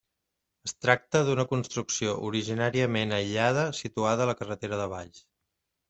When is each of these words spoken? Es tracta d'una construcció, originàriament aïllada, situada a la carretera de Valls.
Es 0.67 0.71
tracta 0.85 1.21
d'una 1.27 1.45
construcció, 1.51 2.17
originàriament 2.31 3.15
aïllada, 3.21 3.69
situada 3.85 4.27
a 4.29 4.33
la 4.35 4.41
carretera 4.43 4.85
de 4.85 4.93
Valls. 4.97 5.27